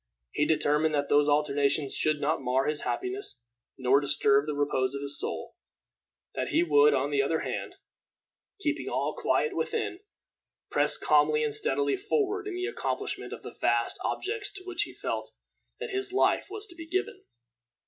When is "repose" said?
4.55-4.95